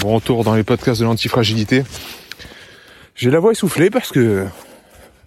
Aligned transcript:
bon 0.00 0.14
retour 0.14 0.44
dans 0.44 0.54
les 0.54 0.62
podcasts 0.62 1.00
de 1.00 1.06
l'antifragilité. 1.06 1.84
J'ai 3.14 3.30
la 3.30 3.40
voix 3.40 3.52
essoufflée 3.52 3.90
parce 3.90 4.10
que, 4.10 4.46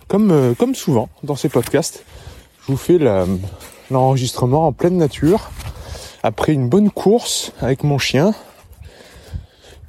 comme, 0.07 0.31
euh, 0.31 0.53
comme 0.53 0.75
souvent 0.75 1.09
dans 1.23 1.35
ces 1.35 1.49
podcasts, 1.49 2.03
je 2.61 2.71
vous 2.71 2.77
fais 2.77 2.99
l'enregistrement 3.89 4.67
en 4.67 4.73
pleine 4.73 4.97
nature, 4.97 5.51
après 6.23 6.53
une 6.53 6.69
bonne 6.69 6.91
course 6.91 7.51
avec 7.61 7.83
mon 7.83 7.97
chien. 7.97 8.33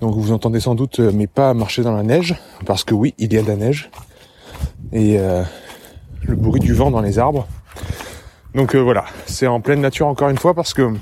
Donc 0.00 0.14
vous 0.16 0.32
entendez 0.32 0.60
sans 0.60 0.74
doute 0.74 1.00
euh, 1.00 1.12
mes 1.12 1.26
pas 1.26 1.52
marcher 1.52 1.82
dans 1.82 1.94
la 1.94 2.02
neige, 2.02 2.36
parce 2.64 2.84
que 2.84 2.94
oui, 2.94 3.14
il 3.18 3.32
y 3.32 3.38
a 3.38 3.42
de 3.42 3.48
la 3.48 3.56
neige, 3.56 3.90
et 4.92 5.18
euh, 5.18 5.42
le 6.22 6.36
bruit 6.36 6.60
du 6.60 6.74
vent 6.74 6.90
dans 6.90 7.02
les 7.02 7.18
arbres. 7.18 7.46
Donc 8.54 8.74
euh, 8.74 8.78
voilà, 8.78 9.04
c'est 9.26 9.46
en 9.46 9.60
pleine 9.60 9.80
nature 9.80 10.06
encore 10.06 10.28
une 10.28 10.38
fois 10.38 10.54
parce 10.54 10.74
que 10.74 10.92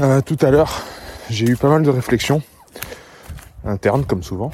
euh, 0.00 0.20
tout 0.20 0.36
à 0.40 0.50
l'heure, 0.50 0.82
j'ai 1.30 1.46
eu 1.46 1.56
pas 1.56 1.68
mal 1.68 1.82
de 1.82 1.90
réflexions 1.90 2.42
internes 3.64 4.04
comme 4.04 4.22
souvent, 4.22 4.50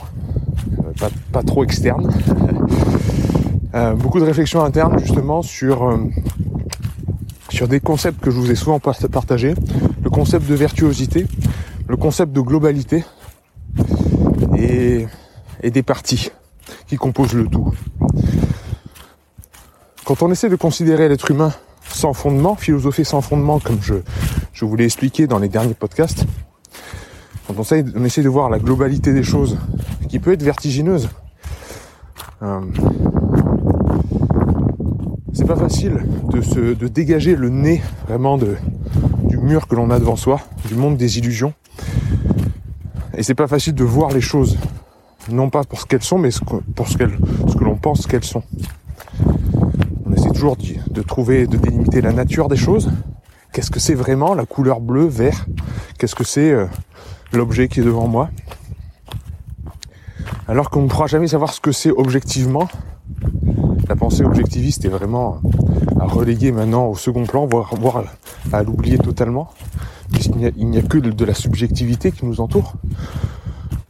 euh, 0.80 1.08
pas, 1.33 1.42
trop 1.42 1.64
externes. 1.64 2.10
Euh, 3.74 3.94
beaucoup 3.94 4.20
de 4.20 4.24
réflexions 4.24 4.62
internes 4.62 5.00
justement 5.00 5.42
sur 5.42 5.83
euh, 5.91 5.97
sur 7.50 7.66
des 7.66 7.80
concepts 7.80 8.20
que 8.20 8.30
je 8.30 8.38
vous 8.38 8.48
ai 8.52 8.55
souvent 8.55 8.78
par- 8.78 8.97
partagés, 9.10 9.56
le 10.00 10.10
concept 10.10 10.48
de 10.48 10.55
virtuosité, 10.55 11.27
le 11.88 11.97
concept 11.97 12.30
de 12.32 12.41
globalité 12.41 13.05
et, 14.56 15.08
et 15.60 15.70
des 15.72 15.82
parties 15.82 16.30
qui 16.86 16.94
composent 16.97 17.34
le 17.34 17.48
tout. 17.48 17.72
Quand 20.05 20.22
on 20.22 20.30
essaie 20.30 20.48
de 20.48 20.56
considérer 20.56 21.08
l'être 21.08 21.30
humain 21.32 21.52
sans 21.88 22.12
fondement, 22.12 22.55
philosopher 22.55 23.02
sans 23.02 23.22
fondement, 23.22 23.58
comme 23.58 23.78
je, 23.82 23.94
je 24.52 24.64
vous 24.64 24.77
l'ai 24.77 24.84
expliqué 24.84 25.27
dans 25.27 25.41
les 25.41 25.48
derniers 25.48 25.75
podcasts, 25.75 26.27
quand 27.47 27.55
on 27.59 28.05
essaie 28.05 28.23
de 28.23 28.28
voir 28.28 28.50
la 28.50 28.59
globalité 28.59 29.12
des 29.12 29.23
choses, 29.23 29.59
qui 30.09 30.19
peut 30.19 30.33
être 30.33 30.42
vertigineuse, 30.42 31.09
euh, 32.42 32.61
c'est 35.33 35.47
pas 35.47 35.56
facile 35.56 36.05
de 36.31 36.89
dégager 36.89 37.37
le 37.37 37.48
nez 37.48 37.83
vraiment 38.06 38.39
du 38.39 39.37
mur 39.39 39.67
que 39.67 39.75
l'on 39.75 39.91
a 39.91 39.98
devant 39.98 40.17
soi, 40.17 40.41
du 40.69 40.75
monde 40.75 40.97
des 40.97 41.19
illusions. 41.19 41.53
Et 43.17 43.22
c'est 43.22 43.34
pas 43.34 43.47
facile 43.47 43.75
de 43.75 43.84
voir 43.84 44.11
les 44.11 44.20
choses, 44.20 44.56
non 45.31 45.50
pas 45.50 45.65
pour 45.65 45.81
ce 45.81 45.87
qu'elles 45.87 46.03
sont, 46.03 46.19
mais 46.19 46.31
pour 46.75 46.89
ce, 46.89 46.97
que 46.97 47.65
l'on 47.65 47.77
pense 47.77 48.06
qu'elles 48.06 48.25
sont. 48.25 48.42
On 50.06 50.12
essaie 50.12 50.31
toujours 50.31 50.56
de 50.56 51.03
trouver, 51.03 51.47
de 51.47 51.56
délimiter 51.56 52.00
la 52.00 52.12
nature 52.12 52.48
des 52.48 52.56
choses. 52.56 52.91
Qu'est-ce 53.53 53.70
que 53.70 53.78
c'est 53.78 53.95
vraiment 53.95 54.34
la 54.34 54.47
couleur 54.47 54.81
bleu, 54.81 55.06
vert? 55.06 55.47
Qu'est-ce 55.98 56.17
que 56.17 56.25
c'est 56.25 56.50
euh, 56.50 56.67
l'objet 57.33 57.69
qui 57.69 57.80
est 57.80 57.84
devant 57.84 58.06
moi 58.06 58.30
Alors 60.47 60.70
qu'on 60.70 60.83
ne 60.83 60.89
pourra 60.89 61.06
jamais 61.06 61.28
savoir 61.28 61.53
ce 61.53 61.61
que 61.61 61.72
c'est 61.72 61.91
objectivement. 61.91 62.69
La 63.89 63.97
pensée 63.97 64.25
objectiviste 64.25 64.84
est 64.84 64.88
vraiment 64.88 65.41
à 66.00 66.06
reléguer 66.06 66.53
maintenant 66.53 66.87
au 66.87 66.97
second 66.97 67.25
plan, 67.25 67.47
voire, 67.47 68.04
à 68.53 68.62
l'oublier 68.62 68.98
totalement, 68.98 69.50
puisqu'il 70.12 70.37
n'y 70.69 70.76
a, 70.76 70.81
a 70.81 70.82
que 70.82 70.98
de, 70.98 71.10
de 71.10 71.25
la 71.25 71.34
subjectivité 71.34 72.12
qui 72.12 72.26
nous 72.26 72.41
entoure. 72.41 72.75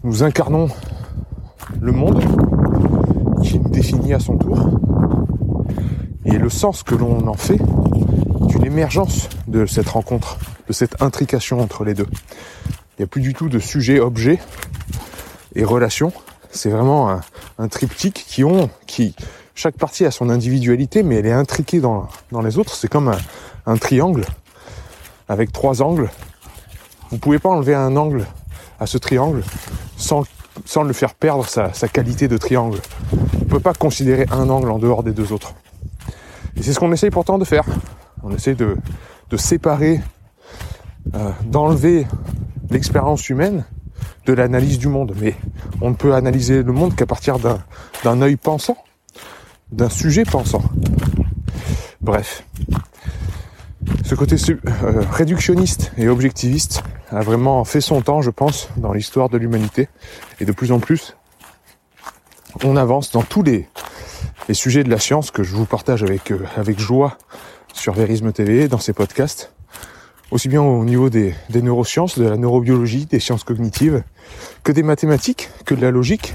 Nous 0.02 0.22
incarnons 0.22 0.68
le 1.80 1.92
monde 1.92 2.22
qui 3.42 3.58
nous 3.58 3.68
définit 3.68 4.14
à 4.14 4.20
son 4.20 4.36
tour. 4.36 4.70
Et 6.24 6.38
le 6.38 6.48
sens 6.48 6.82
que 6.82 6.94
l'on 6.94 7.26
en 7.26 7.34
fait 7.34 7.60
est 8.48 8.54
une 8.54 8.64
émergence 8.64 9.28
de 9.48 9.66
cette 9.66 9.88
rencontre, 9.88 10.38
de 10.68 10.72
cette 10.72 11.02
intrication 11.02 11.60
entre 11.60 11.84
les 11.84 11.94
deux. 11.94 12.06
Il 12.96 13.02
n'y 13.02 13.04
a 13.04 13.08
plus 13.08 13.20
du 13.20 13.34
tout 13.34 13.48
de 13.48 13.58
sujet, 13.58 13.98
objet 13.98 14.38
et 15.56 15.64
relation. 15.64 16.12
C'est 16.50 16.70
vraiment 16.70 17.20
un, 17.58 17.68
triptyque 17.68 18.24
qui 18.28 18.44
ont, 18.44 18.70
qui, 18.86 19.16
chaque 19.56 19.76
partie 19.76 20.04
a 20.04 20.12
son 20.12 20.30
individualité, 20.30 21.02
mais 21.02 21.16
elle 21.16 21.26
est 21.26 21.32
intriquée 21.32 21.80
dans, 21.80 22.08
dans 22.30 22.40
les 22.40 22.56
autres. 22.56 22.72
C'est 22.74 22.86
comme 22.86 23.12
un, 23.66 23.76
triangle 23.76 24.24
avec 25.28 25.50
trois 25.50 25.82
angles. 25.82 26.08
Vous 27.10 27.18
pouvez 27.18 27.40
pas 27.40 27.48
enlever 27.48 27.74
un 27.74 27.96
angle 27.96 28.26
à 28.78 28.86
ce 28.86 28.96
triangle 28.98 29.42
sans, 29.96 30.22
sans 30.64 30.84
le 30.84 30.92
faire 30.92 31.14
perdre 31.14 31.48
sa, 31.48 31.72
sa 31.72 31.88
qualité 31.88 32.28
de 32.28 32.36
triangle. 32.36 32.78
On 33.12 33.44
ne 33.44 33.50
peut 33.50 33.60
pas 33.60 33.74
considérer 33.74 34.26
un 34.30 34.48
angle 34.50 34.70
en 34.70 34.78
dehors 34.78 35.02
des 35.02 35.12
deux 35.12 35.32
autres. 35.32 35.54
Et 36.56 36.62
c'est 36.62 36.72
ce 36.72 36.78
qu'on 36.78 36.92
essaye 36.92 37.10
pourtant 37.10 37.38
de 37.38 37.44
faire. 37.44 37.64
On 38.22 38.32
essaye 38.32 38.54
de, 38.54 38.76
de 39.30 39.36
séparer, 39.36 40.00
euh, 41.14 41.30
d'enlever 41.44 42.06
l'expérience 42.70 43.28
humaine 43.28 43.64
de 44.26 44.32
l'analyse 44.32 44.78
du 44.78 44.88
monde. 44.88 45.14
Mais 45.20 45.34
on 45.80 45.90
ne 45.90 45.94
peut 45.94 46.14
analyser 46.14 46.62
le 46.62 46.72
monde 46.72 46.94
qu'à 46.94 47.06
partir 47.06 47.38
d'un, 47.38 47.58
d'un 48.02 48.22
œil 48.22 48.36
pensant, 48.36 48.76
d'un 49.72 49.88
sujet 49.88 50.24
pensant. 50.24 50.62
Bref. 52.00 52.44
Ce 54.04 54.14
côté 54.14 54.36
euh, 54.50 55.02
réductionniste 55.10 55.92
et 55.98 56.08
objectiviste 56.08 56.82
a 57.10 57.20
vraiment 57.20 57.64
fait 57.64 57.80
son 57.80 58.00
temps, 58.00 58.22
je 58.22 58.30
pense, 58.30 58.68
dans 58.76 58.92
l'histoire 58.92 59.28
de 59.28 59.38
l'humanité. 59.38 59.88
Et 60.40 60.44
de 60.44 60.52
plus 60.52 60.72
en 60.72 60.80
plus, 60.80 61.16
on 62.62 62.76
avance 62.76 63.10
dans 63.10 63.22
tous 63.22 63.42
les, 63.42 63.68
les 64.48 64.54
sujets 64.54 64.84
de 64.84 64.90
la 64.90 64.98
science 64.98 65.30
que 65.30 65.42
je 65.42 65.54
vous 65.54 65.66
partage 65.66 66.02
avec, 66.02 66.30
euh, 66.30 66.44
avec 66.56 66.78
joie 66.78 67.16
sur 67.72 67.94
Verisme 67.94 68.32
TV, 68.32 68.68
dans 68.68 68.78
ces 68.78 68.92
podcasts, 68.92 69.53
aussi 70.34 70.48
bien 70.48 70.62
au 70.62 70.84
niveau 70.84 71.10
des, 71.10 71.32
neurosciences, 71.54 72.18
de 72.18 72.24
la 72.28 72.36
neurobiologie, 72.36 73.06
des 73.06 73.20
sciences 73.20 73.44
cognitives, 73.44 74.02
que 74.64 74.72
des 74.72 74.82
mathématiques, 74.82 75.48
que 75.64 75.76
de 75.76 75.80
la 75.80 75.92
logique, 75.92 76.34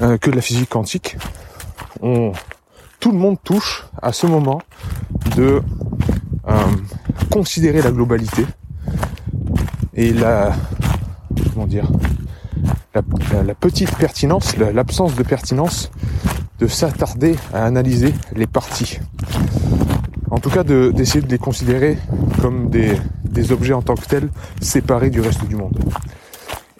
euh, 0.00 0.18
que 0.18 0.30
de 0.30 0.34
la 0.34 0.42
physique 0.42 0.68
quantique. 0.68 1.16
Tout 2.00 3.12
le 3.12 3.18
monde 3.18 3.36
touche 3.44 3.86
à 4.02 4.12
ce 4.12 4.26
moment 4.26 4.60
de 5.36 5.62
euh, 6.48 6.52
considérer 7.30 7.82
la 7.82 7.92
globalité 7.92 8.44
et 9.94 10.12
la 10.12 10.52
comment 11.54 11.68
dire 11.68 11.88
la, 12.94 13.54
petite 13.54 13.94
pertinence, 13.96 14.56
la- 14.56 14.72
l'absence 14.72 15.14
de 15.14 15.22
pertinence 15.22 15.92
de 16.58 16.66
s'attarder 16.66 17.36
à 17.54 17.64
analyser 17.64 18.12
les 18.34 18.48
parties. 18.48 18.98
En 20.42 20.48
tout 20.48 20.50
cas, 20.50 20.64
de- 20.64 20.90
d'essayer 20.90 21.20
de, 21.24 21.30
les 21.30 21.38
considérer 21.38 21.96
comme 22.40 22.68
des, 22.68 22.94
des 23.30 23.52
objets 23.52 23.74
en 23.74 23.82
tant 23.82 23.94
que 23.94 24.04
tels, 24.06 24.28
séparés 24.60 25.08
du 25.08 25.20
reste 25.20 25.46
du 25.46 25.54
monde. 25.54 25.78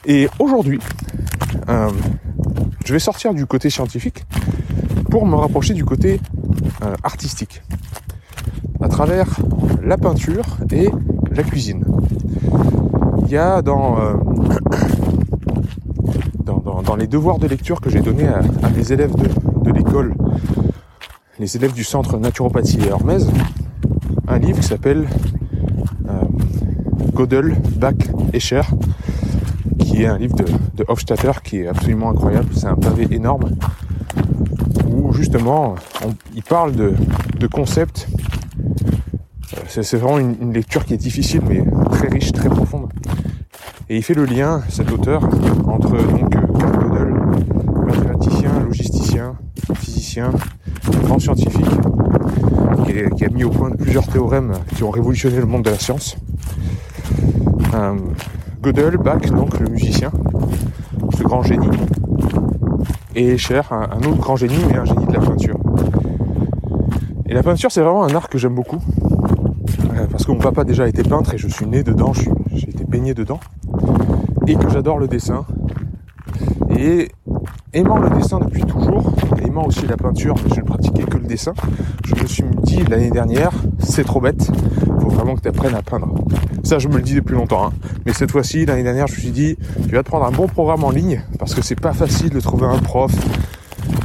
Et 0.05 0.28
aujourd'hui, 0.41 0.81
euh, 1.69 1.89
je 2.84 2.93
vais 2.93 2.99
sortir 2.99 3.33
du 3.34 3.47
côté 3.47 3.71
scientifique 3.71 4.25
pour 5.09 5.27
me 5.27 5.37
rapprocher 5.37 5.75
du 5.75 5.84
côté 5.84 6.21
euh, 6.83 6.93
artistique, 7.05 7.62
à 8.81 8.89
travers 8.89 9.28
la 9.81 9.97
peinture 9.97 10.56
et 10.73 10.89
la 11.31 11.44
cuisine. 11.44 11.84
Il 13.27 13.31
y 13.31 13.37
a 13.37 13.62
dans, 13.62 13.97
euh, 14.00 14.15
dans, 16.44 16.58
dans- 16.58 16.82
dans 16.82 16.97
les 16.97 17.06
devoirs 17.06 17.38
de 17.38 17.47
lecture 17.47 17.81
que 17.81 17.91
j'ai 17.91 18.00
donnés 18.00 18.26
à, 18.26 18.41
à 18.65 18.70
mes 18.70 18.91
élèves 18.91 19.15
de, 19.15 19.29
de 19.62 19.70
l'école, 19.70 20.17
les 21.43 21.56
élèves 21.56 21.73
du 21.73 21.83
centre 21.83 22.19
naturopathie 22.19 22.79
et 22.79 22.87
Hermès, 22.87 23.27
un 24.29 24.39
livre 24.39 24.61
qui 24.61 24.67
s'appelle 24.67 25.09
euh, 26.09 26.23
Gödel, 27.17 27.56
Bach, 27.79 27.97
Escher, 28.33 28.62
qui 29.81 30.05
est 30.05 30.06
un 30.06 30.19
livre 30.19 30.37
de, 30.37 30.85
Hofstadter 30.87 31.33
qui 31.43 31.59
est 31.59 31.67
absolument 31.67 32.11
incroyable. 32.11 32.47
C'est 32.55 32.67
un 32.67 32.77
pavé 32.77 33.09
énorme 33.11 33.56
où 34.89 35.12
justement 35.12 35.75
il 36.37 36.44
parle 36.44 36.77
de, 36.77 36.94
concepts. 37.49 38.06
Euh, 39.55 39.61
C'est 39.67 39.97
vraiment 39.97 40.21
une, 40.21 40.53
lecture 40.53 40.85
qui 40.85 40.94
est 40.94 41.05
difficile 41.09 41.43
mais 41.49 41.65
très 41.91 42.06
riche, 42.06 42.31
très 42.31 42.50
profonde. 42.50 42.93
Et 43.89 43.97
il 43.97 44.05
fait 44.05 44.15
le 44.15 44.27
lien, 44.27 44.62
cet 44.69 44.93
auteur, 44.93 45.25
entre 45.67 45.91
donc 45.91 46.37
euh, 46.37 46.59
Karl 46.61 46.89
Gödel, 46.89 47.15
mathématicien, 47.85 48.61
logisticien, 48.61 49.35
physicien, 49.75 50.31
scientifique, 51.19 51.67
qui, 53.17 53.25
a 53.25 53.29
mis 53.29 53.44
au 53.44 53.50
point 53.50 53.70
plusieurs 53.70 54.06
théorèmes 54.06 54.53
qui 54.75 54.85
ont 54.85 54.91
révolutionné 54.91 55.37
le 55.37 55.47
monde 55.47 55.62
de 55.62 55.70
la 55.70 55.79
science. 55.79 56.17
Gödel, 58.62 58.97
Bach, 58.97 59.23
donc 59.31 59.59
le 59.59 59.69
musicien, 59.69 60.12
ce 61.17 61.23
grand 61.25 61.43
génie, 61.43 61.69
et 63.14 63.37
Cher, 63.37 63.73
un, 63.73 63.99
autre 64.06 64.19
grand 64.19 64.37
génie, 64.37 64.55
mais 64.69 64.76
un 64.76 64.85
génie 64.85 65.05
de 65.05 65.12
la 65.12 65.20
peinture. 65.20 65.59
Et 67.26 67.35
la 67.35 67.43
peinture, 67.43 67.73
c'est 67.73 67.81
vraiment 67.81 68.05
un 68.05 68.15
art 68.15 68.29
que 68.29 68.38
j'aime 68.38 68.55
beaucoup, 68.55 68.79
euh, 69.94 70.06
parce 70.11 70.25
que 70.25 70.32
mon 70.32 70.38
papa 70.38 70.65
déjà 70.65 70.87
été 70.87 71.03
peintre 71.03 71.35
et 71.35 71.38
je 71.38 71.49
suis 71.49 71.67
né 71.67 71.82
dedans, 71.82 72.12
j'ai 72.12 72.69
été 72.69 72.85
baigné 72.85 73.15
dedans, 73.15 73.41
et 74.47 74.55
que 74.55 74.69
j'adore 74.70 74.99
le 74.99 75.08
dessin. 75.08 75.44
Et 76.70 77.11
aimant 77.73 77.99
le 77.99 78.11
dessin 78.11 78.38
depuis 78.38 78.62
toujours, 78.62 79.12
aussi 79.60 79.87
la 79.87 79.96
peinture, 79.96 80.34
je 80.54 80.60
ne 80.60 80.64
pratiquais 80.64 81.04
que 81.04 81.19
le 81.19 81.26
dessin, 81.26 81.52
je 82.04 82.14
me 82.14 82.26
suis 82.26 82.44
dit 82.62 82.82
l'année 82.84 83.10
dernière, 83.10 83.50
c'est 83.78 84.04
trop 84.04 84.20
bête, 84.20 84.50
faut 85.00 85.08
vraiment 85.10 85.34
que 85.34 85.40
tu 85.43 85.49
apprennes 85.49 85.75
à 85.75 85.82
peindre. 85.82 86.14
Ça, 86.64 86.78
je 86.78 86.88
me 86.88 86.96
le 86.96 87.02
dis 87.02 87.14
depuis 87.14 87.34
longtemps. 87.34 87.66
hein. 87.66 87.72
Mais 88.06 88.12
cette 88.12 88.31
fois-ci, 88.31 88.64
l'année 88.64 88.82
dernière, 88.82 89.06
je 89.08 89.14
me 89.14 89.19
suis 89.19 89.31
dit, 89.31 89.56
tu 89.88 89.94
vas 89.94 90.02
te 90.02 90.08
prendre 90.08 90.25
un 90.25 90.31
bon 90.31 90.46
programme 90.46 90.84
en 90.84 90.90
ligne, 90.90 91.22
parce 91.38 91.54
que 91.54 91.62
c'est 91.62 91.78
pas 91.78 91.93
facile 91.93 92.31
de 92.31 92.40
trouver 92.40 92.66
un 92.66 92.78
prof, 92.78 93.12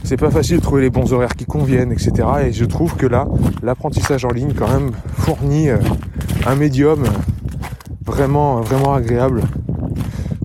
c'est 0.03 0.17
pas 0.17 0.31
facile 0.31 0.57
de 0.57 0.61
trouver 0.61 0.81
les 0.81 0.89
bons 0.89 1.13
horaires 1.13 1.35
qui 1.35 1.45
conviennent, 1.45 1.91
etc. 1.91 2.11
Et 2.47 2.51
je 2.51 2.65
trouve 2.65 2.95
que 2.95 3.05
là, 3.05 3.27
l'apprentissage 3.63 4.25
en 4.25 4.29
ligne, 4.29 4.53
quand 4.53 4.67
même, 4.69 4.91
fournit 5.17 5.69
euh, 5.69 5.77
un 6.45 6.55
médium 6.55 7.03
euh, 7.03 7.09
vraiment, 8.05 8.61
vraiment 8.61 8.93
agréable. 8.93 9.41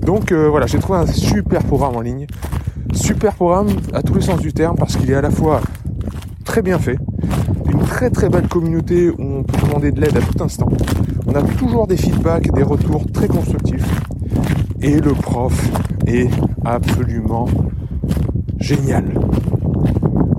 Donc 0.01 0.33
euh, 0.33 0.49
voilà, 0.49 0.67
j'ai 0.67 0.79
trouvé 0.79 0.99
un 0.99 1.07
super 1.07 1.63
programme 1.63 1.97
en 1.97 2.01
ligne. 2.01 2.27
Super 2.93 3.35
programme 3.35 3.69
à 3.93 4.03
tous 4.03 4.15
les 4.15 4.21
sens 4.21 4.41
du 4.41 4.53
terme, 4.53 4.77
parce 4.77 4.97
qu'il 4.97 5.11
est 5.11 5.15
à 5.15 5.21
la 5.21 5.31
fois 5.31 5.61
très 6.45 6.63
bien 6.63 6.79
fait, 6.79 6.99
une 7.71 7.81
très 7.81 8.11
très 8.11 8.29
belle 8.29 8.49
communauté 8.49 9.11
où 9.11 9.17
on 9.19 9.43
peut 9.43 9.67
demander 9.67 9.91
de 9.93 10.01
l'aide 10.01 10.17
à 10.17 10.21
tout 10.21 10.43
instant. 10.43 10.69
On 11.27 11.35
a 11.35 11.43
toujours 11.43 11.87
des 11.87 11.97
feedbacks, 11.97 12.53
des 12.53 12.63
retours 12.63 13.05
très 13.13 13.29
constructifs. 13.29 13.87
Et 14.81 15.01
le 15.01 15.13
prof 15.13 15.71
est 16.07 16.29
absolument 16.65 17.49
génial. 18.59 19.05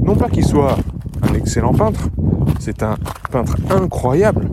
Non 0.01 0.15
pas 0.15 0.29
qu'il 0.29 0.45
soit 0.45 0.77
un 1.21 1.33
excellent 1.33 1.73
peintre, 1.73 2.09
c'est 2.59 2.83
un 2.83 2.95
peintre 3.31 3.55
incroyable, 3.69 4.49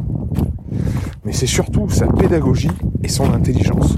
mais 1.24 1.32
c'est 1.32 1.46
surtout 1.46 1.88
sa 1.88 2.06
pédagogie 2.06 2.70
et 3.02 3.08
son 3.08 3.32
intelligence. 3.32 3.96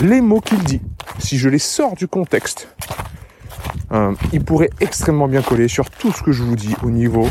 Les 0.00 0.20
mots 0.20 0.40
qu'il 0.40 0.62
dit, 0.62 0.82
si 1.18 1.38
je 1.38 1.48
les 1.48 1.58
sors 1.58 1.94
du 1.94 2.06
contexte, 2.06 2.68
euh, 3.92 4.14
il 4.32 4.44
pourrait 4.44 4.70
extrêmement 4.80 5.28
bien 5.28 5.42
coller 5.42 5.68
sur 5.68 5.90
tout 5.90 6.12
ce 6.12 6.22
que 6.22 6.32
je 6.32 6.42
vous 6.42 6.56
dis 6.56 6.74
au 6.82 6.90
niveau 6.90 7.28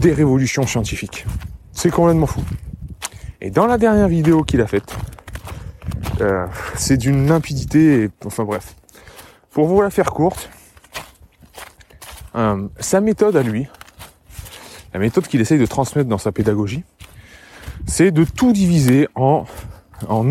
des 0.00 0.12
révolutions 0.12 0.66
scientifiques. 0.66 1.26
C'est 1.72 1.90
complètement 1.90 2.26
fou. 2.26 2.42
Et 3.40 3.50
dans 3.50 3.66
la 3.66 3.78
dernière 3.78 4.08
vidéo 4.08 4.42
qu'il 4.44 4.60
a 4.60 4.66
faite, 4.66 4.94
euh, 6.20 6.46
c'est 6.76 6.96
d'une 6.96 7.26
limpidité, 7.26 8.04
et- 8.04 8.10
enfin 8.24 8.44
bref. 8.44 8.74
Pour 9.50 9.66
vous 9.66 9.80
la 9.80 9.90
faire 9.90 10.12
courte, 10.12 10.50
euh, 12.36 12.68
sa 12.78 13.00
méthode 13.00 13.36
à 13.36 13.42
lui, 13.42 13.66
la 14.92 15.00
méthode 15.00 15.26
qu'il 15.26 15.40
essaye 15.40 15.58
de 15.58 15.66
transmettre 15.66 16.08
dans 16.08 16.18
sa 16.18 16.32
pédagogie, 16.32 16.84
c'est 17.86 18.10
de 18.10 18.24
tout 18.24 18.52
diviser 18.52 19.08
en, 19.14 19.44
en 20.08 20.24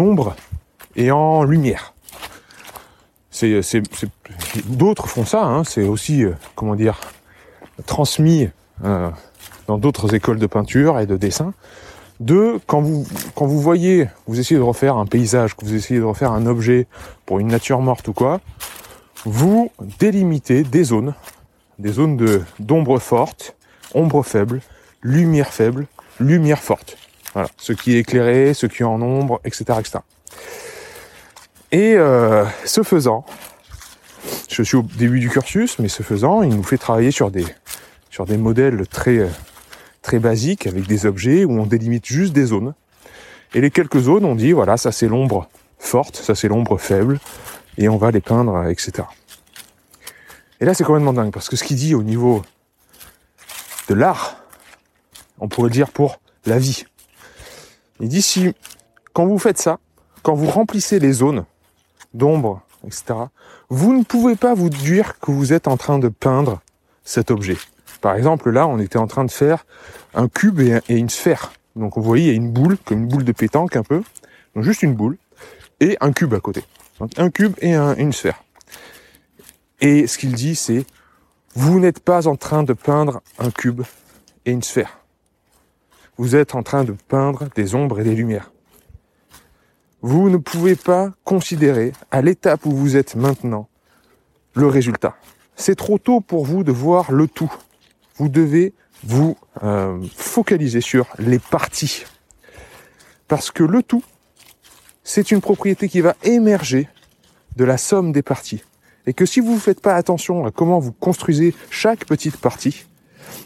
et 0.95 1.11
en 1.11 1.43
lumière. 1.43 1.93
C'est- 3.61 3.83
d'autres 4.65 5.07
font 5.07 5.25
ça, 5.25 5.43
hein, 5.45 5.63
c'est 5.63 5.83
aussi, 5.83 6.23
euh, 6.25 6.33
comment 6.55 6.75
dire, 6.75 6.99
transmis 7.85 8.49
euh, 8.83 9.09
dans 9.67 9.77
d'autres 9.77 10.13
écoles 10.13 10.39
de 10.39 10.47
peinture 10.47 10.99
et 10.99 11.05
de 11.05 11.15
dessin. 11.15 11.53
De 12.19 12.59
quand 12.67 12.81
vous 12.81 13.07
quand 13.35 13.45
vous 13.45 13.61
voyez, 13.61 14.09
vous 14.27 14.39
essayez 14.41 14.57
de 14.59 14.63
refaire 14.65 14.97
un 14.97 15.05
paysage, 15.05 15.55
que 15.55 15.63
vous 15.63 15.73
essayez 15.73 16.01
de 16.01 16.05
refaire 16.05 16.33
un 16.33 16.45
objet 16.47 16.85
pour 17.25 17.39
une 17.39 17.47
nature 17.47 17.79
morte 17.79 18.09
ou 18.09 18.13
quoi, 18.13 18.41
vous 19.23 19.71
délimitez 19.99 20.63
des 20.63 20.83
zones, 20.83 21.13
des 21.77 21.93
zones 21.93 22.17
de 22.17 22.41
d'ombre 22.59 22.99
forte, 22.99 23.55
ombre 23.93 24.21
faible, 24.23 24.59
lumière 25.01 25.53
faible, 25.53 25.87
lumière 26.19 26.59
forte. 26.61 26.97
Voilà, 27.33 27.47
ce 27.55 27.71
qui 27.71 27.95
est 27.95 27.99
éclairé, 27.99 28.53
ce 28.53 28.65
qui 28.65 28.81
est 28.81 28.85
en 28.85 29.01
ombre, 29.01 29.39
etc. 29.45 29.79
Et 31.71 31.95
euh, 31.95 32.45
ce 32.65 32.81
faisant, 32.81 33.25
je 34.49 34.63
suis 34.63 34.75
au 34.75 34.81
début 34.81 35.19
du 35.19 35.29
cursus, 35.29 35.77
mais 35.79 35.87
ce 35.87 36.01
faisant, 36.01 36.41
il 36.41 36.49
nous 36.49 36.63
fait 36.63 36.77
travailler 36.77 37.11
sur 37.11 37.29
des 37.31 37.45
sur 38.09 38.25
des 38.25 38.37
modèles 38.37 38.87
très 38.87 39.29
très 40.01 40.17
basiques 40.19 40.65
avec 40.65 40.87
des 40.87 41.05
objets 41.05 41.45
où 41.45 41.51
on 41.51 41.65
délimite 41.65 42.05
juste 42.05 42.33
des 42.33 42.45
zones. 42.45 42.73
Et 43.53 43.61
les 43.61 43.69
quelques 43.69 43.99
zones, 43.99 44.25
on 44.25 44.35
dit 44.35 44.51
voilà, 44.51 44.77
ça 44.77 44.91
c'est 44.91 45.07
l'ombre 45.07 45.47
forte, 45.77 46.15
ça 46.15 46.33
c'est 46.33 46.47
l'ombre 46.47 46.77
faible, 46.77 47.19
et 47.77 47.87
on 47.87 47.97
va 47.97 48.11
les 48.11 48.21
peindre, 48.21 48.55
euh, 48.55 48.69
etc. 48.69 49.03
Et 50.61 50.65
là, 50.65 50.73
c'est 50.73 50.83
complètement 50.83 51.13
dingue 51.13 51.31
parce 51.31 51.49
que 51.49 51.55
ce 51.55 51.63
qu'il 51.63 51.77
dit 51.77 51.95
au 51.95 52.03
niveau 52.03 52.41
de 53.87 53.93
l'art, 53.93 54.43
on 55.39 55.47
pourrait 55.47 55.69
dire 55.69 55.89
pour 55.89 56.19
la 56.45 56.57
vie. 56.57 56.85
Il 57.99 58.09
dit 58.09 58.21
si 58.21 58.53
quand 59.13 59.25
vous 59.25 59.39
faites 59.39 59.57
ça, 59.57 59.79
quand 60.23 60.33
vous 60.33 60.49
remplissez 60.49 60.99
les 60.99 61.13
zones 61.13 61.45
d'ombre, 62.13 62.61
etc., 62.85 63.03
vous 63.69 63.93
ne 63.97 64.03
pouvez 64.03 64.35
pas 64.35 64.53
vous 64.53 64.69
dire 64.69 65.19
que 65.19 65.31
vous 65.31 65.53
êtes 65.53 65.67
en 65.67 65.77
train 65.77 65.99
de 65.99 66.07
peindre 66.09 66.61
cet 67.03 67.31
objet. 67.31 67.57
Par 68.01 68.15
exemple, 68.15 68.49
là, 68.49 68.67
on 68.67 68.79
était 68.79 68.97
en 68.97 69.07
train 69.07 69.25
de 69.25 69.31
faire 69.31 69.65
un 70.13 70.27
cube 70.27 70.59
et, 70.59 70.73
un- 70.75 70.81
et 70.89 70.95
une 70.95 71.09
sphère. 71.09 71.51
Donc, 71.75 71.95
vous 71.97 72.03
voyez, 72.03 72.25
il 72.25 72.27
y 72.29 72.31
a 72.31 72.35
une 72.35 72.51
boule, 72.51 72.77
comme 72.85 72.99
une 72.99 73.07
boule 73.07 73.23
de 73.25 73.31
pétanque 73.31 73.75
un 73.75 73.83
peu. 73.83 74.01
Donc, 74.55 74.63
juste 74.63 74.83
une 74.83 74.95
boule 74.95 75.17
et 75.79 75.97
un 76.01 76.11
cube 76.13 76.33
à 76.33 76.39
côté. 76.39 76.63
Donc, 76.99 77.11
un 77.17 77.29
cube 77.29 77.53
et 77.61 77.73
un- 77.75 77.95
une 77.95 78.13
sphère. 78.13 78.41
Et 79.81 80.07
ce 80.07 80.17
qu'il 80.17 80.33
dit, 80.33 80.55
c'est 80.55 80.85
vous 81.55 81.79
n'êtes 81.79 81.99
pas 81.99 82.27
en 82.27 82.35
train 82.35 82.63
de 82.63 82.73
peindre 82.73 83.21
un 83.37 83.49
cube 83.51 83.81
et 84.45 84.51
une 84.51 84.63
sphère. 84.63 84.99
Vous 86.17 86.35
êtes 86.35 86.53
en 86.55 86.63
train 86.63 86.83
de 86.83 86.93
peindre 87.07 87.47
des 87.55 87.75
ombres 87.75 87.99
et 87.99 88.03
des 88.03 88.15
lumières. 88.15 88.51
Vous 90.01 90.29
ne 90.29 90.37
pouvez 90.37 90.75
pas 90.75 91.11
considérer 91.23 91.91
à 92.11 92.21
l'étape 92.21 92.65
où 92.65 92.71
vous 92.71 92.95
êtes 92.95 93.15
maintenant 93.15 93.67
le 94.53 94.67
résultat. 94.67 95.15
C'est 95.55 95.75
trop 95.75 95.97
tôt 95.97 96.21
pour 96.21 96.45
vous 96.45 96.63
de 96.63 96.71
voir 96.71 97.11
le 97.11 97.27
tout. 97.27 97.51
Vous 98.15 98.29
devez 98.29 98.73
vous 99.03 99.37
euh, 99.63 100.01
focaliser 100.15 100.81
sur 100.81 101.07
les 101.17 101.39
parties. 101.39 102.05
Parce 103.27 103.51
que 103.51 103.63
le 103.63 103.83
tout, 103.83 104.03
c'est 105.03 105.31
une 105.31 105.41
propriété 105.41 105.89
qui 105.89 106.01
va 106.01 106.15
émerger 106.23 106.87
de 107.55 107.65
la 107.65 107.77
somme 107.77 108.11
des 108.11 108.21
parties. 108.21 108.63
Et 109.05 109.13
que 109.13 109.25
si 109.25 109.39
vous 109.39 109.53
ne 109.53 109.59
faites 109.59 109.81
pas 109.81 109.95
attention 109.95 110.45
à 110.45 110.51
comment 110.51 110.79
vous 110.79 110.91
construisez 110.91 111.53
chaque 111.69 112.05
petite 112.05 112.37
partie, 112.37 112.85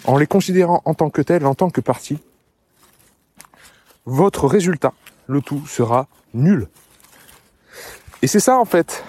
en 0.06 0.18
les 0.18 0.28
considérant 0.28 0.82
en 0.86 0.94
tant 0.94 1.10
que 1.10 1.22
telles, 1.22 1.46
en 1.46 1.56
tant 1.56 1.70
que 1.70 1.82
partie, 1.82 2.20
votre 4.06 4.48
résultat, 4.48 4.94
le 5.28 5.42
tout, 5.42 5.66
sera 5.68 6.08
nul. 6.34 6.68
Et 8.22 8.28
c'est 8.28 8.40
ça 8.40 8.58
en 8.58 8.66
fait, 8.66 9.04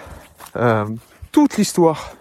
euh, 0.56 0.86
toute 1.32 1.56
l'histoire 1.56 2.12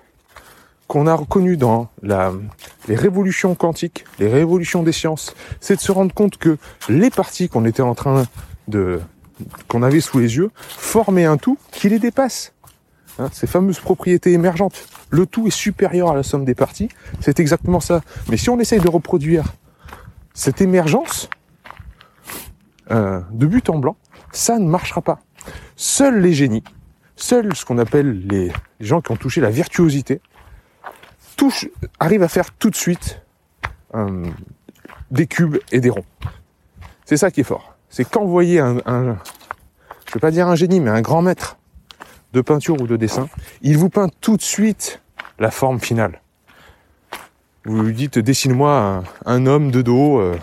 qu'on 0.87 1.07
a 1.07 1.15
reconnue 1.15 1.57
dans 1.57 1.89
les 2.03 2.95
révolutions 2.95 3.55
quantiques, 3.55 4.05
les 4.19 4.27
révolutions 4.27 4.83
des 4.83 4.91
sciences, 4.91 5.33
c'est 5.59 5.75
de 5.75 5.81
se 5.81 5.91
rendre 5.91 6.13
compte 6.13 6.37
que 6.37 6.57
les 6.89 7.09
parties 7.09 7.49
qu'on 7.49 7.65
était 7.65 7.81
en 7.81 7.95
train 7.95 8.25
de 8.67 8.99
qu'on 9.67 9.81
avait 9.81 10.01
sous 10.01 10.19
les 10.19 10.35
yeux 10.37 10.51
formaient 10.55 11.25
un 11.25 11.37
tout 11.37 11.57
qui 11.71 11.89
les 11.89 11.99
dépasse. 11.99 12.53
Hein, 13.19 13.29
ces 13.31 13.45
fameuses 13.45 13.79
propriétés 13.79 14.31
émergentes. 14.31 14.87
Le 15.09 15.25
tout 15.25 15.47
est 15.47 15.51
supérieur 15.51 16.09
à 16.11 16.15
la 16.15 16.23
somme 16.23 16.45
des 16.45 16.55
parties. 16.55 16.89
C'est 17.19 17.39
exactement 17.39 17.79
ça. 17.79 18.01
Mais 18.29 18.37
si 18.37 18.49
on 18.49 18.59
essaye 18.59 18.79
de 18.79 18.89
reproduire 18.89 19.53
cette 20.33 20.61
émergence 20.61 21.29
euh, 22.91 23.21
de 23.31 23.45
but 23.45 23.69
en 23.69 23.79
blanc, 23.79 23.95
ça 24.31 24.59
ne 24.59 24.67
marchera 24.67 25.01
pas. 25.01 25.19
Seuls 25.75 26.19
les 26.19 26.33
génies, 26.33 26.63
seuls 27.15 27.55
ce 27.55 27.65
qu'on 27.65 27.77
appelle 27.77 28.27
les, 28.27 28.51
gens 28.79 29.01
qui 29.01 29.11
ont 29.11 29.15
touché 29.15 29.41
la 29.41 29.49
virtuosité, 29.49 30.21
arrivent 31.99 32.23
à 32.23 32.27
faire 32.27 32.51
tout 32.53 32.69
de 32.69 32.75
suite 32.75 33.21
euh, 33.95 34.25
des 35.11 35.27
cubes 35.27 35.57
et 35.71 35.79
des 35.79 35.89
ronds. 35.89 36.05
C'est 37.05 37.17
ça 37.17 37.31
qui 37.31 37.41
est 37.41 37.45
fort. 37.45 37.75
C'est 37.89 38.09
quand 38.09 38.23
vous 38.23 38.31
voyez 38.31 38.59
un, 38.59 38.77
un, 38.85 39.17
je 40.07 40.13
vais 40.13 40.19
pas 40.19 40.31
dire 40.31 40.47
un 40.47 40.55
génie, 40.55 40.79
mais 40.79 40.89
un 40.89 41.01
grand 41.01 41.21
maître 41.21 41.57
de 42.33 42.41
peinture 42.41 42.81
ou 42.81 42.87
de 42.87 42.97
dessin, 42.97 43.29
il 43.61 43.77
vous 43.77 43.89
peint 43.89 44.09
tout 44.21 44.37
de 44.37 44.41
suite 44.41 45.01
la 45.39 45.51
forme 45.51 45.79
finale. 45.79 46.21
Vous 47.65 47.81
lui 47.83 47.93
dites 47.93 48.19
dessine-moi 48.19 48.71
un, 48.71 49.03
un 49.25 49.45
homme 49.45 49.71
de 49.71 49.81
dos 49.81 50.19
euh, 50.19 50.37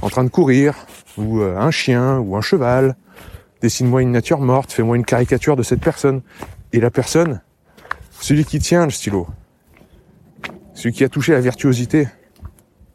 en 0.00 0.08
train 0.08 0.24
de 0.24 0.30
courir, 0.30 0.74
ou 1.16 1.40
euh, 1.40 1.56
un 1.58 1.70
chien, 1.70 2.18
ou 2.18 2.36
un 2.36 2.40
cheval. 2.40 2.96
Dessine-moi 3.62 4.02
une 4.02 4.12
nature 4.12 4.40
morte, 4.40 4.72
fais-moi 4.72 4.96
une 4.96 5.04
caricature 5.04 5.56
de 5.56 5.62
cette 5.62 5.80
personne. 5.80 6.22
Et 6.72 6.80
la 6.80 6.90
personne, 6.90 7.42
celui 8.20 8.44
qui 8.44 8.58
tient 8.58 8.84
le 8.84 8.90
stylo, 8.90 9.26
celui 10.74 10.94
qui 10.94 11.04
a 11.04 11.08
touché 11.08 11.32
la 11.32 11.40
virtuosité, 11.40 12.08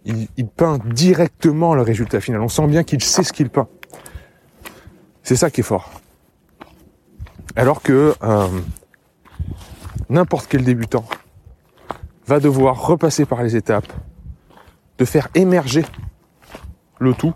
il, 0.06 0.48
peint 0.48 0.78
directement 0.86 1.74
le 1.74 1.82
résultat 1.82 2.22
final. 2.22 2.42
On 2.42 2.48
sent 2.48 2.68
bien 2.68 2.84
qu'il 2.84 3.04
sait 3.04 3.24
ce 3.24 3.34
qu'il 3.34 3.50
peint. 3.50 3.68
C'est 5.24 5.36
ça 5.36 5.50
qui 5.50 5.62
est 5.62 5.64
fort. 5.64 5.90
Alors 7.56 7.82
que 7.82 8.14
euh, 8.24 8.48
n'importe 10.10 10.48
quel 10.48 10.64
débutant 10.64 11.06
va 12.28 12.40
devoir 12.40 12.86
repasser 12.86 13.26
par 13.26 13.42
les 13.44 13.56
étapes, 13.56 13.92
de 14.98 15.06
faire 15.06 15.30
émerger 15.36 15.86
le 17.00 17.14
tout 17.14 17.34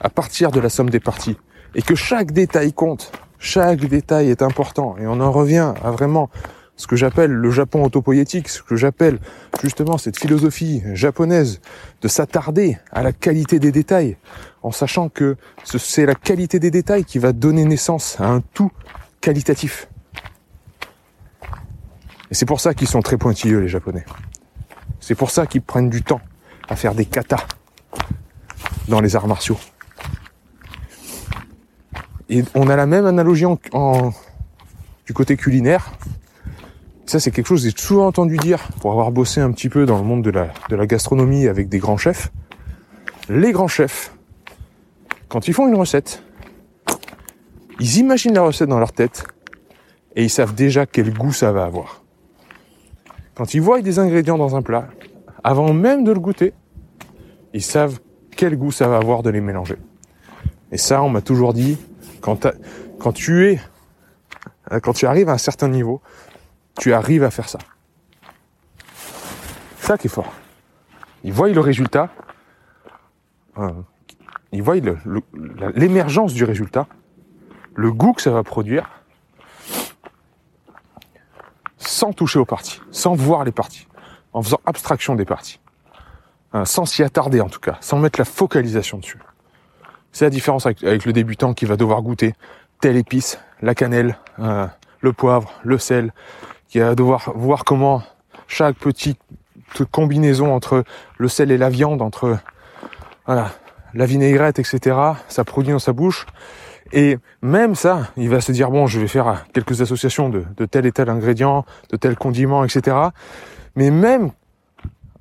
à 0.00 0.10
partir 0.10 0.50
de 0.50 0.60
la 0.60 0.68
somme 0.68 0.90
des 0.90 1.00
parties. 1.00 1.36
Et 1.74 1.82
que 1.82 1.94
chaque 1.94 2.32
détail 2.32 2.72
compte, 2.72 3.12
chaque 3.38 3.80
détail 3.80 4.30
est 4.30 4.42
important. 4.42 4.96
Et 4.98 5.06
on 5.06 5.20
en 5.20 5.30
revient 5.30 5.74
à 5.82 5.90
vraiment 5.90 6.30
ce 6.76 6.86
que 6.86 6.96
j'appelle 6.96 7.32
le 7.32 7.50
Japon 7.50 7.84
autopoétique, 7.84 8.48
ce 8.48 8.62
que 8.62 8.76
j'appelle 8.76 9.18
justement 9.62 9.98
cette 9.98 10.18
philosophie 10.18 10.82
japonaise 10.94 11.60
de 12.00 12.08
s'attarder 12.08 12.78
à 12.92 13.02
la 13.02 13.12
qualité 13.12 13.58
des 13.58 13.72
détails, 13.72 14.16
en 14.62 14.70
sachant 14.70 15.08
que 15.08 15.36
c'est 15.64 16.06
la 16.06 16.14
qualité 16.14 16.60
des 16.60 16.70
détails 16.70 17.04
qui 17.04 17.18
va 17.18 17.32
donner 17.32 17.64
naissance 17.64 18.16
à 18.20 18.28
un 18.28 18.40
tout 18.40 18.70
qualitatif. 19.20 19.88
Et 22.30 22.34
c'est 22.34 22.46
pour 22.46 22.60
ça 22.60 22.74
qu'ils 22.74 22.88
sont 22.88 23.02
très 23.02 23.16
pointilleux, 23.16 23.58
les 23.58 23.68
Japonais. 23.68 24.04
C'est 25.00 25.14
pour 25.14 25.30
ça 25.30 25.46
qu'ils 25.46 25.62
prennent 25.62 25.90
du 25.90 26.02
temps 26.02 26.20
à 26.68 26.76
faire 26.76 26.94
des 26.94 27.06
katas 27.06 27.46
dans 28.86 29.00
les 29.00 29.16
arts 29.16 29.26
martiaux. 29.26 29.58
Et 32.28 32.44
on 32.54 32.68
a 32.68 32.76
la 32.76 32.86
même 32.86 33.06
analogie 33.06 33.46
en, 33.46 34.10
du 35.06 35.14
côté 35.14 35.36
culinaire. 35.36 35.92
Ça, 37.06 37.20
c'est 37.20 37.30
quelque 37.30 37.46
chose 37.46 37.62
que 37.64 37.70
j'ai 37.70 37.76
souvent 37.76 38.06
entendu 38.06 38.36
dire 38.36 38.68
pour 38.80 38.92
avoir 38.92 39.10
bossé 39.10 39.40
un 39.40 39.50
petit 39.52 39.68
peu 39.68 39.86
dans 39.86 39.96
le 39.96 40.04
monde 40.04 40.22
de 40.22 40.30
la 40.76 40.86
gastronomie 40.86 41.46
avec 41.46 41.68
des 41.68 41.78
grands 41.78 41.96
chefs. 41.96 42.30
Les 43.30 43.52
grands 43.52 43.68
chefs, 43.68 44.12
quand 45.28 45.48
ils 45.48 45.54
font 45.54 45.68
une 45.68 45.74
recette, 45.74 46.22
ils 47.80 47.98
imaginent 47.98 48.34
la 48.34 48.42
recette 48.42 48.68
dans 48.68 48.78
leur 48.78 48.92
tête 48.92 49.24
et 50.16 50.24
ils 50.24 50.30
savent 50.30 50.54
déjà 50.54 50.84
quel 50.84 51.12
goût 51.12 51.32
ça 51.32 51.52
va 51.52 51.64
avoir. 51.64 52.02
Quand 53.34 53.54
ils 53.54 53.60
voient 53.60 53.80
des 53.80 53.98
ingrédients 53.98 54.36
dans 54.36 54.56
un 54.56 54.62
plat, 54.62 54.88
avant 55.44 55.72
même 55.72 56.04
de 56.04 56.12
le 56.12 56.18
goûter, 56.18 56.52
ils 57.54 57.62
savent 57.62 58.00
quel 58.36 58.56
goût 58.56 58.72
ça 58.72 58.88
va 58.88 58.96
avoir 58.96 59.22
de 59.22 59.30
les 59.30 59.40
mélanger. 59.40 59.76
Et 60.72 60.76
ça, 60.76 61.02
on 61.02 61.08
m'a 61.08 61.20
toujours 61.20 61.54
dit, 61.54 61.78
quand, 62.20 62.46
quand 62.98 63.12
tu 63.12 63.60
arrives 65.06 65.28
à 65.28 65.32
un 65.32 65.38
certain 65.38 65.68
niveau, 65.68 66.00
tu 66.78 66.92
arrives 66.92 67.24
à 67.24 67.30
faire 67.30 67.48
ça. 67.48 67.58
Ça 69.80 69.98
qui 69.98 70.06
est 70.06 70.10
fort. 70.10 70.32
Ils 71.24 71.32
voient 71.32 71.48
le 71.48 71.60
résultat, 71.60 72.10
euh, 73.58 73.70
ils 74.52 74.62
voient 74.62 74.76
l'émergence 75.74 76.32
du 76.32 76.44
résultat, 76.44 76.86
le 77.74 77.92
goût 77.92 78.12
que 78.12 78.22
ça 78.22 78.30
va 78.30 78.42
produire, 78.42 78.88
sans 81.78 82.12
toucher 82.12 82.38
aux 82.38 82.44
parties, 82.44 82.80
sans 82.90 83.14
voir 83.14 83.44
les 83.44 83.52
parties, 83.52 83.88
en 84.32 84.42
faisant 84.42 84.60
abstraction 84.66 85.14
des 85.14 85.24
parties, 85.24 85.60
hein, 86.52 86.64
sans 86.64 86.84
s'y 86.84 87.02
attarder 87.02 87.40
en 87.40 87.48
tout 87.48 87.60
cas, 87.60 87.78
sans 87.80 87.98
mettre 87.98 88.20
la 88.20 88.24
focalisation 88.24 88.98
dessus. 88.98 89.18
C'est 90.18 90.24
la 90.24 90.30
différence 90.30 90.66
avec, 90.66 91.04
le 91.04 91.12
débutant 91.12 91.54
qui 91.54 91.64
va 91.64 91.76
devoir 91.76 92.02
goûter 92.02 92.34
telle 92.80 92.96
épice, 92.96 93.38
la 93.62 93.76
cannelle, 93.76 94.18
euh, 94.40 94.66
le 95.00 95.12
poivre, 95.12 95.52
le 95.62 95.78
sel, 95.78 96.12
qui 96.66 96.80
va 96.80 96.96
devoir 96.96 97.30
voir 97.36 97.64
comment 97.64 98.02
chaque 98.48 98.74
petite 98.74 99.20
combinaison 99.92 100.52
entre 100.52 100.82
le 101.18 101.28
sel 101.28 101.52
et 101.52 101.56
la 101.56 101.70
viande, 101.70 102.02
entre 102.02 102.36
voilà, 103.26 103.52
la 103.94 104.06
vinaigrette, 104.06 104.58
etc., 104.58 104.96
ça 105.28 105.44
produit 105.44 105.70
dans 105.70 105.78
sa 105.78 105.92
bouche. 105.92 106.26
Et 106.90 107.18
même 107.40 107.76
ça, 107.76 108.08
il 108.16 108.28
va 108.28 108.40
se 108.40 108.50
dire, 108.50 108.72
bon, 108.72 108.88
je 108.88 108.98
vais 108.98 109.06
faire 109.06 109.44
quelques 109.52 109.82
associations 109.82 110.30
de, 110.30 110.64
tel 110.66 110.84
et 110.86 110.90
tel 110.90 111.10
ingrédient, 111.10 111.64
de 111.90 111.96
tel 111.96 112.16
condiment, 112.16 112.64
etc. 112.64 112.96
Mais 113.76 113.92
même 113.92 114.32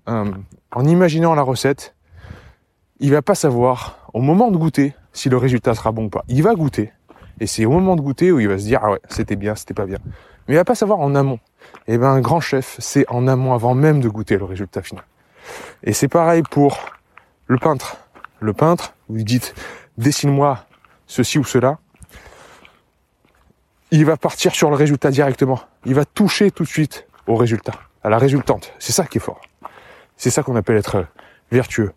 euh, 0.09 0.25
en 0.71 0.85
imaginant 0.85 1.35
la 1.35 1.43
recette, 1.43 1.93
il 2.99 3.11
va 3.11 3.21
pas 3.21 3.35
savoir 3.35 4.09
au 4.13 4.21
moment 4.21 4.51
de 4.51 4.57
goûter 4.57 4.93
si 5.13 5.29
le 5.29 5.37
résultat 5.37 5.73
sera 5.73 5.91
bon 5.91 6.05
ou 6.05 6.09
pas. 6.09 6.23
Il 6.27 6.43
va 6.43 6.55
goûter, 6.55 6.91
et 7.39 7.47
c'est 7.47 7.65
au 7.65 7.71
moment 7.71 7.95
de 7.95 8.01
goûter 8.01 8.31
où 8.31 8.39
il 8.39 8.47
va 8.47 8.57
se 8.57 8.63
dire, 8.63 8.79
ah 8.83 8.91
ouais, 8.91 8.99
c'était 9.09 9.35
bien, 9.35 9.55
c'était 9.55 9.73
pas 9.73 9.85
bien. 9.85 9.99
Mais 10.47 10.55
il 10.55 10.57
va 10.57 10.65
pas 10.65 10.75
savoir 10.75 10.99
en 10.99 11.13
amont. 11.15 11.39
Et 11.87 11.93
eh 11.93 11.97
ben, 11.97 12.07
un 12.07 12.21
grand 12.21 12.39
chef, 12.39 12.77
c'est 12.79 13.05
en 13.09 13.27
amont 13.27 13.53
avant 13.53 13.73
même 13.73 13.99
de 13.99 14.09
goûter 14.09 14.37
le 14.37 14.45
résultat 14.45 14.81
final. 14.81 15.03
Et 15.83 15.93
c'est 15.93 16.07
pareil 16.07 16.41
pour 16.43 16.79
le 17.47 17.57
peintre. 17.57 17.97
Le 18.39 18.53
peintre, 18.53 18.93
vous 19.09 19.23
dites, 19.23 19.53
dessine-moi 19.97 20.65
ceci 21.05 21.39
ou 21.39 21.43
cela, 21.43 21.79
il 23.91 24.05
va 24.05 24.17
partir 24.17 24.53
sur 24.53 24.69
le 24.69 24.75
résultat 24.75 25.11
directement. 25.11 25.59
Il 25.85 25.95
va 25.95 26.05
toucher 26.05 26.51
tout 26.51 26.63
de 26.63 26.67
suite 26.67 27.07
au 27.25 27.35
résultat, 27.35 27.73
à 28.03 28.09
la 28.09 28.17
résultante. 28.17 28.73
C'est 28.79 28.93
ça 28.93 29.05
qui 29.05 29.17
est 29.17 29.21
fort. 29.21 29.41
C'est 30.17 30.29
ça 30.29 30.43
qu'on 30.43 30.55
appelle 30.55 30.77
être 30.77 31.05
vertueux. 31.51 31.93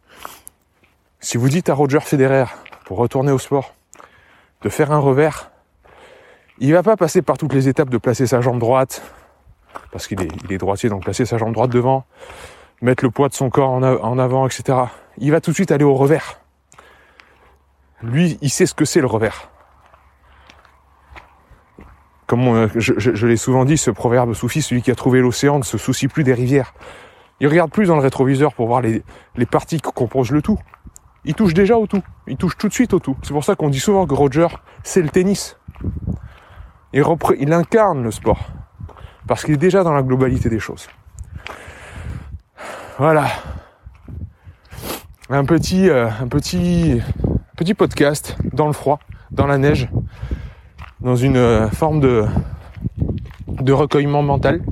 Si 1.20 1.36
vous 1.36 1.48
dites 1.48 1.68
à 1.68 1.74
Roger 1.74 2.00
Federer, 2.00 2.46
pour 2.86 2.96
retourner 2.96 3.30
au 3.30 3.38
sport, 3.38 3.74
de 4.62 4.68
faire 4.68 4.90
un 4.90 4.98
revers, 4.98 5.50
il 6.58 6.72
va 6.72 6.82
pas 6.82 6.96
passer 6.96 7.22
par 7.22 7.38
toutes 7.38 7.52
les 7.52 7.68
étapes 7.68 7.90
de 7.90 7.98
placer 7.98 8.26
sa 8.26 8.40
jambe 8.40 8.58
droite, 8.58 9.02
parce 9.92 10.06
qu'il 10.06 10.20
est, 10.22 10.30
il 10.44 10.52
est 10.52 10.58
droitier, 10.58 10.88
donc 10.88 11.04
placer 11.04 11.26
sa 11.26 11.36
jambe 11.36 11.52
droite 11.52 11.70
devant, 11.70 12.04
mettre 12.80 13.04
le 13.04 13.10
poids 13.10 13.28
de 13.28 13.34
son 13.34 13.50
corps 13.50 13.70
en 13.70 14.18
avant, 14.18 14.46
etc. 14.46 14.78
Il 15.18 15.30
va 15.30 15.40
tout 15.40 15.50
de 15.50 15.54
suite 15.54 15.70
aller 15.70 15.84
au 15.84 15.94
revers. 15.94 16.40
Lui, 18.02 18.38
il 18.40 18.50
sait 18.50 18.66
ce 18.66 18.74
que 18.74 18.84
c'est 18.84 19.00
le 19.00 19.06
revers. 19.06 19.50
Comme 22.26 22.68
je, 22.76 23.26
l'ai 23.26 23.36
souvent 23.36 23.64
dit, 23.64 23.76
ce 23.76 23.90
proverbe 23.90 24.34
soufi, 24.34 24.62
celui 24.62 24.82
qui 24.82 24.90
a 24.90 24.94
trouvé 24.94 25.20
l'océan 25.20 25.58
ne 25.58 25.64
se 25.64 25.76
soucie 25.76 26.08
plus 26.08 26.24
des 26.24 26.32
rivières. 26.32 26.74
Il 27.40 27.48
regarde 27.48 27.70
plus 27.70 27.86
dans 27.86 27.96
le 27.96 28.02
rétroviseur 28.02 28.54
pour 28.54 28.68
voir 28.68 28.82
les, 28.82 29.02
parties 29.50 29.80
qui 29.80 29.90
composent 29.92 30.30
le 30.30 30.40
tout. 30.40 30.58
Il 31.24 31.34
touche 31.34 31.54
déjà 31.54 31.76
au 31.76 31.86
tout. 31.86 32.02
Il 32.26 32.36
touche 32.36 32.56
tout 32.56 32.68
de 32.68 32.72
suite 32.72 32.94
au 32.94 32.98
tout. 32.98 33.16
C'est 33.22 33.32
pour 33.32 33.44
ça 33.44 33.54
qu'on 33.54 33.68
dit 33.68 33.80
souvent 33.80 34.06
que 34.06 34.14
Roger, 34.14 34.48
c'est 34.82 35.02
le 35.02 35.08
tennis. 35.08 35.56
Il, 36.92 37.52
incarne 37.52 38.02
le 38.02 38.10
sport. 38.10 38.40
Parce 39.26 39.44
qu'il 39.44 39.54
est 39.54 39.58
déjà 39.58 39.84
dans 39.84 39.92
la 39.92 40.02
globalité 40.02 40.48
des 40.48 40.58
choses. 40.58 40.88
Voilà. 42.98 43.26
Un 45.28 45.44
petit, 45.44 45.88
euh, 45.88 46.08
un 46.20 46.26
petit 46.26 47.00
petit 47.60 47.74
podcast 47.74 48.38
dans 48.54 48.66
le 48.66 48.72
froid, 48.72 49.00
dans 49.30 49.46
la 49.46 49.58
neige, 49.58 49.90
dans 51.02 51.14
une 51.14 51.36
euh, 51.36 51.68
forme 51.68 52.00
de, 52.00 52.24
de 53.48 53.72
recueillement 53.74 54.22
mental, 54.22 54.62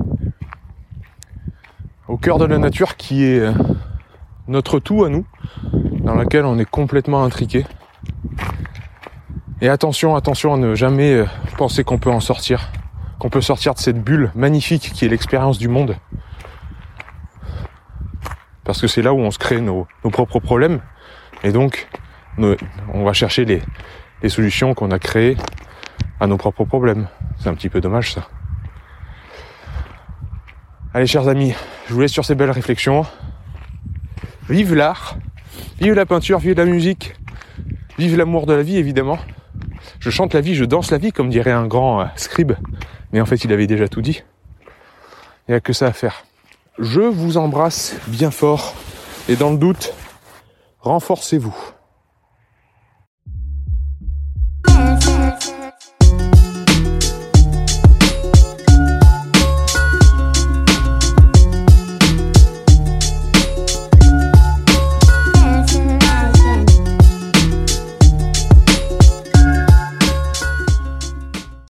au 2.07 2.17
cœur 2.17 2.39
de 2.39 2.45
la 2.45 2.57
nature 2.57 2.97
qui 2.97 3.25
est 3.25 3.39
euh, 3.39 3.53
notre 4.47 4.79
tout 4.79 5.03
à 5.03 5.09
nous, 5.09 5.23
dans 6.09 6.15
laquelle 6.15 6.45
on 6.45 6.57
est 6.57 6.69
complètement 6.69 7.23
intriqué. 7.23 7.67
Et 9.61 9.69
attention, 9.69 10.15
attention 10.15 10.55
à 10.55 10.57
ne 10.57 10.73
jamais 10.73 11.13
euh, 11.13 11.25
penser 11.55 11.83
qu'on 11.83 11.99
peut 11.99 12.09
en 12.09 12.19
sortir, 12.19 12.71
qu'on 13.19 13.29
peut 13.29 13.41
sortir 13.41 13.75
de 13.75 13.79
cette 13.79 14.03
bulle 14.03 14.31
magnifique 14.33 14.91
qui 14.93 15.05
est 15.05 15.07
l'expérience 15.07 15.59
du 15.59 15.67
monde. 15.67 15.97
Parce 18.63 18.81
que 18.81 18.87
c'est 18.87 19.03
là 19.03 19.13
où 19.13 19.19
on 19.19 19.29
se 19.29 19.37
crée 19.37 19.61
nos, 19.61 19.87
nos 20.03 20.09
propres 20.09 20.39
problèmes. 20.39 20.81
Et 21.43 21.51
donc, 21.51 21.87
on 22.39 23.03
va 23.03 23.13
chercher 23.13 23.45
les, 23.45 23.61
solutions 24.29 24.73
qu'on 24.73 24.89
a 24.89 24.97
créées 24.97 25.37
à 26.19 26.25
nos 26.25 26.37
propres 26.37 26.65
problèmes. 26.65 27.07
C'est 27.37 27.49
un 27.49 27.53
petit 27.53 27.69
peu 27.69 27.81
dommage 27.81 28.13
ça. 28.13 28.27
Allez 30.95 31.05
chers 31.05 31.27
amis, 31.27 31.53
je 31.87 31.93
vous 31.93 32.01
laisse 32.01 32.11
sur 32.11 32.25
ces 32.25 32.33
belles 32.33 32.49
réflexions. 32.49 33.05
Vive 34.49 34.73
l'art, 34.73 35.15
vive 35.79 35.93
la 35.93 36.05
peinture, 36.05 36.39
vive 36.39 36.57
la 36.57 36.65
musique, 36.65 37.15
vive 37.97 38.17
l'amour 38.17 38.45
de 38.45 38.53
la 38.53 38.63
vie 38.63 38.77
évidemment. 38.77 39.17
Je 39.99 40.09
chante 40.09 40.33
la 40.33 40.41
vie, 40.41 40.55
je 40.55 40.65
danse 40.65 40.91
la 40.91 40.97
vie 40.97 41.11
comme 41.11 41.29
dirait 41.29 41.51
un 41.51 41.67
grand 41.67 42.01
euh, 42.01 42.05
scribe. 42.15 42.53
Mais 43.11 43.21
en 43.21 43.25
fait 43.25 43.43
il 43.43 43.53
avait 43.53 43.67
déjà 43.67 43.87
tout 43.87 44.01
dit. 44.01 44.23
Il 45.47 45.51
n'y 45.51 45.55
a 45.55 45.59
que 45.59 45.73
ça 45.73 45.87
à 45.87 45.93
faire. 45.93 46.25
Je 46.77 47.01
vous 47.01 47.37
embrasse 47.37 47.95
bien 48.07 48.31
fort 48.31 48.73
et 49.27 49.35
dans 49.35 49.51
le 49.51 49.57
doute, 49.57 49.93
renforcez-vous. 50.79 51.55